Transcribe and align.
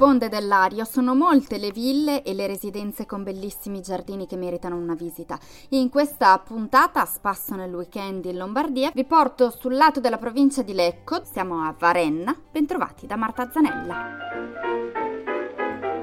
sponde 0.00 0.30
dell'Ario 0.30 0.86
sono 0.86 1.14
molte 1.14 1.58
le 1.58 1.72
ville 1.72 2.22
e 2.22 2.32
le 2.32 2.46
residenze 2.46 3.04
con 3.04 3.22
bellissimi 3.22 3.82
giardini 3.82 4.26
che 4.26 4.38
meritano 4.38 4.76
una 4.76 4.94
visita. 4.94 5.38
In 5.70 5.90
questa 5.90 6.38
puntata, 6.38 7.04
spasso 7.04 7.54
nel 7.54 7.74
weekend 7.74 8.24
in 8.24 8.38
Lombardia, 8.38 8.90
vi 8.94 9.04
porto 9.04 9.50
sul 9.50 9.76
lato 9.76 10.00
della 10.00 10.16
provincia 10.16 10.62
di 10.62 10.72
Lecco, 10.72 11.20
siamo 11.30 11.66
a 11.66 11.74
Varenna, 11.78 12.34
bentrovati 12.50 13.06
da 13.06 13.16
Marta 13.16 13.50
Zanella. 13.52 14.28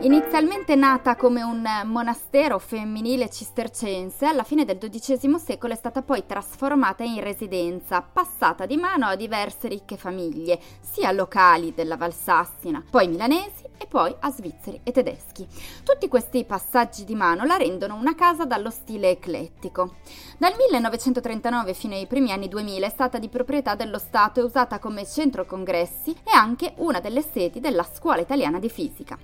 Inizialmente 0.01 0.75
nata 0.75 1.15
come 1.15 1.41
un 1.41 1.67
monastero 1.85 2.59
femminile 2.59 3.31
cistercense, 3.31 4.27
alla 4.27 4.43
fine 4.43 4.63
del 4.63 4.77
XII 4.77 5.39
secolo 5.39 5.73
è 5.73 5.75
stata 5.75 6.03
poi 6.03 6.23
trasformata 6.27 7.03
in 7.03 7.19
residenza, 7.23 8.03
passata 8.03 8.67
di 8.67 8.77
mano 8.77 9.07
a 9.07 9.15
diverse 9.15 9.67
ricche 9.67 9.97
famiglie, 9.97 10.59
sia 10.81 11.11
locali 11.11 11.73
della 11.73 11.97
Valsassina, 11.97 12.83
poi 12.87 13.07
milanesi 13.07 13.65
e 13.77 13.87
poi 13.87 14.13
a 14.19 14.31
svizzeri 14.31 14.79
e 14.83 14.91
tedeschi. 14.91 15.47
Tutti 15.83 16.07
questi 16.07 16.43
passaggi 16.43 17.05
di 17.05 17.15
mano 17.15 17.45
la 17.45 17.57
rendono 17.57 17.95
una 17.95 18.15
casa 18.15 18.45
dallo 18.45 18.69
stile 18.69 19.09
eclettico. 19.09 19.95
Dal 20.37 20.53
1939 20.57 21.73
fino 21.73 21.95
ai 21.95 22.07
primi 22.07 22.31
anni 22.31 22.47
2000 22.47 22.85
è 22.85 22.89
stata 22.89 23.17
di 23.17 23.29
proprietà 23.29 23.75
dello 23.75 23.99
Stato 23.99 24.39
e 24.39 24.43
usata 24.43 24.79
come 24.79 25.05
centro 25.05 25.45
congressi 25.45 26.11
e 26.11 26.31
anche 26.31 26.73
una 26.77 26.99
delle 26.99 27.21
sedi 27.21 27.59
della 27.59 27.83
Scuola 27.83 28.21
Italiana 28.21 28.59
di 28.59 28.69
Fisica. 28.69 29.17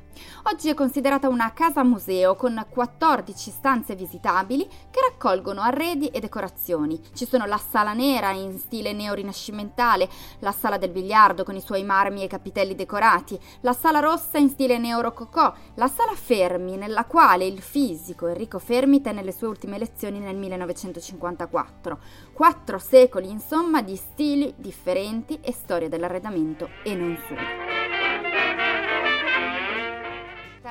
Oggi 0.44 0.70
è 0.70 0.74
considerata 0.74 1.28
una 1.28 1.54
casa 1.54 1.84
museo 1.84 2.36
con 2.36 2.66
14 2.70 3.52
stanze 3.52 3.96
visitabili 3.96 4.68
che 4.68 5.00
raccolgono 5.10 5.62
arredi 5.62 6.08
e 6.08 6.20
decorazioni. 6.20 7.00
Ci 7.14 7.26
sono 7.26 7.46
la 7.46 7.58
sala 7.58 7.94
nera 7.94 8.32
in 8.32 8.58
stile 8.58 8.94
neorinascimentale, 8.94 10.10
la 10.40 10.52
sala 10.52 10.78
del 10.78 10.90
biliardo 10.90 11.44
con 11.44 11.56
i 11.56 11.62
suoi 11.62 11.84
marmi 11.84 12.24
e 12.24 12.28
capitelli 12.28 12.76
decorati, 12.76 13.40
la 13.62 13.74
sala 13.74 14.00
rossa 14.00 14.38
in 14.38 14.43
stile 14.50 14.78
neorococò, 14.78 15.54
la 15.76 15.88
sala 15.88 16.14
Fermi 16.14 16.78
nella 16.78 17.06
quale 17.06 17.46
il 17.46 17.62
fisico 17.62 18.28
Enrico 18.28 18.60
Fermi 18.60 19.02
tenne 19.02 19.24
le 19.24 19.32
sue 19.32 19.48
ultime 19.48 19.78
lezioni 19.78 20.20
nel 20.20 20.36
1954. 20.36 22.00
Quattro 22.34 22.80
secoli 22.80 23.30
insomma 23.30 23.82
di 23.82 23.96
stili 23.96 24.54
differenti 24.58 25.40
e 25.42 25.52
storia 25.52 25.90
dell'arredamento 25.90 26.70
e 26.84 26.96
non 26.96 27.18
solo. 27.28 27.73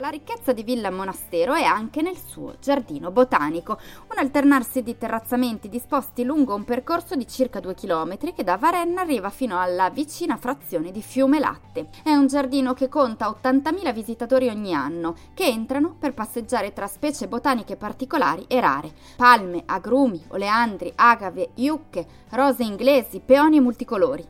La 0.03 0.08
ricchezza 0.08 0.53
di 0.53 0.64
Villa 0.64 0.91
Monastero 0.91 1.55
è 1.55 1.62
anche 1.62 2.03
nel 2.03 2.17
suo 2.17 2.56
giardino 2.61 3.12
botanico, 3.12 3.78
un 4.11 4.19
alternarsi 4.19 4.83
di 4.83 4.98
terrazzamenti 4.98 5.69
disposti 5.69 6.25
lungo 6.25 6.56
un 6.56 6.64
percorso 6.64 7.14
di 7.14 7.25
circa 7.28 7.61
due 7.61 7.75
chilometri 7.75 8.33
che 8.33 8.42
da 8.42 8.56
Varenna 8.56 9.03
arriva 9.03 9.31
fino 9.31 9.61
alla 9.61 9.91
vicina 9.91 10.36
frazione 10.36 10.91
di 10.91 11.00
Fiume 11.03 11.39
Latte. 11.39 11.91
È 12.03 12.12
un 12.12 12.27
giardino 12.27 12.75
che 12.75 12.89
conta 12.89 13.28
80.000 13.28 13.92
visitatori 13.92 14.48
ogni 14.48 14.75
anno, 14.75 15.14
che 15.34 15.44
entrano 15.44 15.94
per 15.97 16.14
passeggiare 16.14 16.72
tra 16.72 16.89
specie 16.89 17.28
botaniche 17.28 17.77
particolari 17.77 18.44
e 18.48 18.59
rare. 18.59 18.92
Palme, 19.14 19.62
agrumi, 19.66 20.20
oleandri, 20.31 20.92
agave, 20.97 21.50
iucche, 21.55 22.05
rose 22.31 22.64
inglesi, 22.64 23.20
peoni 23.25 23.61
multicolori. 23.61 24.27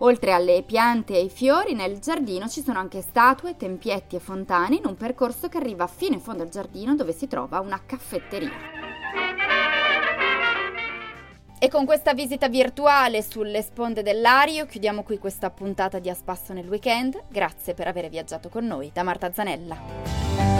Oltre 0.00 0.32
alle 0.32 0.62
piante 0.64 1.14
e 1.14 1.18
ai 1.18 1.28
fiori, 1.28 1.74
nel 1.74 1.98
giardino 1.98 2.46
ci 2.48 2.62
sono 2.62 2.78
anche 2.78 3.02
statue, 3.02 3.56
tempietti 3.56 4.14
e 4.14 4.20
fontane 4.20 4.76
in 4.76 4.86
un 4.86 4.96
percorso 4.96 5.48
che 5.48 5.56
arriva 5.56 5.88
fino 5.88 6.14
in 6.14 6.20
fondo 6.20 6.44
al 6.44 6.50
giardino 6.50 6.94
dove 6.94 7.12
si 7.12 7.26
trova 7.26 7.58
una 7.58 7.80
caffetteria. 7.84 8.50
E 11.60 11.68
con 11.68 11.84
questa 11.84 12.14
visita 12.14 12.48
virtuale 12.48 13.20
sulle 13.20 13.62
sponde 13.62 14.04
dell'Ario 14.04 14.66
chiudiamo 14.66 15.02
qui 15.02 15.18
questa 15.18 15.50
puntata 15.50 15.98
di 15.98 16.08
A 16.08 16.14
Spasso 16.14 16.52
nel 16.52 16.68
weekend. 16.68 17.20
Grazie 17.28 17.74
per 17.74 17.88
aver 17.88 18.08
viaggiato 18.08 18.48
con 18.48 18.64
noi 18.64 18.92
da 18.94 19.02
Marta 19.02 19.32
Zanella. 19.32 20.57